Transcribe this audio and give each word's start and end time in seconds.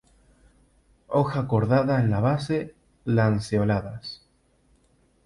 Hoja 1.09 1.47
cordadas 1.47 2.03
en 2.03 2.09
la 2.09 2.21
base, 2.21 2.73
lanceoladas. 3.05 4.23